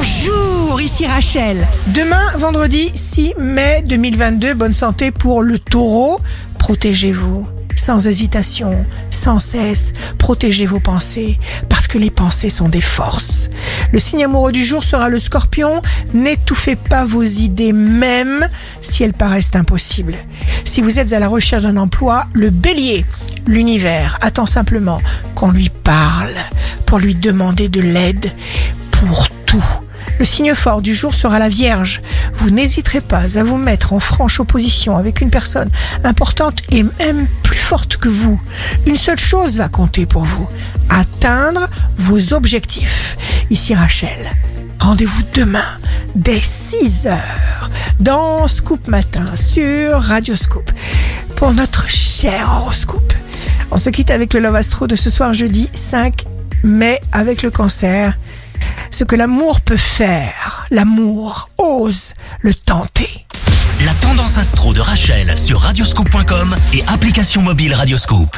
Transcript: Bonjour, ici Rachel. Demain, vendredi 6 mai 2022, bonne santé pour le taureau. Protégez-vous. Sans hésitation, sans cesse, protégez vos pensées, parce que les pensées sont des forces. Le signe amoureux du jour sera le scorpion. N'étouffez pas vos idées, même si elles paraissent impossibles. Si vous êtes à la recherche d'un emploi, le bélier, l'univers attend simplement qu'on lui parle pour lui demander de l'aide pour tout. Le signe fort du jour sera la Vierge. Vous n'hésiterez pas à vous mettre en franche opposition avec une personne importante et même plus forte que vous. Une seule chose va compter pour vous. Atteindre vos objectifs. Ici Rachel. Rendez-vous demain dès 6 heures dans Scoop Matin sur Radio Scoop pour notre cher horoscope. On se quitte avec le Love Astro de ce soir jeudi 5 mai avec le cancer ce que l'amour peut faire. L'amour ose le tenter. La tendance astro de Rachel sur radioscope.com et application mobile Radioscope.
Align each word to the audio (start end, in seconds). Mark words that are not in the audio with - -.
Bonjour, 0.00 0.80
ici 0.80 1.06
Rachel. 1.06 1.68
Demain, 1.88 2.34
vendredi 2.38 2.90
6 2.94 3.34
mai 3.38 3.84
2022, 3.86 4.54
bonne 4.54 4.72
santé 4.72 5.10
pour 5.10 5.42
le 5.42 5.58
taureau. 5.58 6.22
Protégez-vous. 6.58 7.46
Sans 7.76 8.06
hésitation, 8.06 8.86
sans 9.10 9.38
cesse, 9.38 9.92
protégez 10.16 10.64
vos 10.64 10.80
pensées, 10.80 11.38
parce 11.68 11.86
que 11.86 11.98
les 11.98 12.10
pensées 12.10 12.48
sont 12.48 12.68
des 12.68 12.80
forces. 12.80 13.50
Le 13.92 13.98
signe 13.98 14.24
amoureux 14.24 14.52
du 14.52 14.64
jour 14.64 14.82
sera 14.82 15.10
le 15.10 15.18
scorpion. 15.18 15.82
N'étouffez 16.14 16.76
pas 16.76 17.04
vos 17.04 17.22
idées, 17.22 17.74
même 17.74 18.48
si 18.80 19.04
elles 19.04 19.12
paraissent 19.12 19.54
impossibles. 19.54 20.16
Si 20.64 20.80
vous 20.80 20.98
êtes 20.98 21.12
à 21.12 21.18
la 21.18 21.28
recherche 21.28 21.64
d'un 21.64 21.76
emploi, 21.76 22.24
le 22.32 22.48
bélier, 22.48 23.04
l'univers 23.46 24.16
attend 24.22 24.46
simplement 24.46 25.02
qu'on 25.34 25.50
lui 25.50 25.68
parle 25.68 26.32
pour 26.86 26.98
lui 26.98 27.14
demander 27.14 27.68
de 27.68 27.82
l'aide 27.82 28.32
pour 28.92 29.28
tout. 29.44 29.64
Le 30.20 30.26
signe 30.26 30.54
fort 30.54 30.82
du 30.82 30.94
jour 30.94 31.14
sera 31.14 31.38
la 31.38 31.48
Vierge. 31.48 32.02
Vous 32.34 32.50
n'hésiterez 32.50 33.00
pas 33.00 33.38
à 33.38 33.42
vous 33.42 33.56
mettre 33.56 33.94
en 33.94 34.00
franche 34.00 34.38
opposition 34.38 34.98
avec 34.98 35.22
une 35.22 35.30
personne 35.30 35.70
importante 36.04 36.60
et 36.70 36.82
même 36.82 37.26
plus 37.42 37.56
forte 37.56 37.96
que 37.96 38.10
vous. 38.10 38.38
Une 38.86 38.96
seule 38.96 39.18
chose 39.18 39.56
va 39.56 39.70
compter 39.70 40.04
pour 40.04 40.24
vous. 40.24 40.46
Atteindre 40.90 41.70
vos 41.96 42.34
objectifs. 42.34 43.16
Ici 43.48 43.74
Rachel. 43.74 44.30
Rendez-vous 44.78 45.22
demain 45.32 45.78
dès 46.14 46.38
6 46.38 47.06
heures 47.06 47.70
dans 47.98 48.46
Scoop 48.46 48.88
Matin 48.88 49.24
sur 49.36 50.02
Radio 50.02 50.36
Scoop 50.36 50.70
pour 51.34 51.54
notre 51.54 51.88
cher 51.88 52.46
horoscope. 52.58 53.14
On 53.70 53.78
se 53.78 53.88
quitte 53.88 54.10
avec 54.10 54.34
le 54.34 54.40
Love 54.40 54.56
Astro 54.56 54.86
de 54.86 54.96
ce 54.96 55.08
soir 55.08 55.32
jeudi 55.32 55.70
5 55.72 56.26
mai 56.62 57.00
avec 57.10 57.42
le 57.42 57.50
cancer 57.50 58.18
ce 59.00 59.04
que 59.06 59.16
l'amour 59.16 59.62
peut 59.62 59.78
faire. 59.78 60.66
L'amour 60.70 61.48
ose 61.56 62.12
le 62.42 62.52
tenter. 62.52 63.08
La 63.86 63.94
tendance 63.94 64.36
astro 64.36 64.74
de 64.74 64.80
Rachel 64.80 65.38
sur 65.38 65.58
radioscope.com 65.58 66.54
et 66.74 66.84
application 66.86 67.40
mobile 67.40 67.72
Radioscope. 67.72 68.36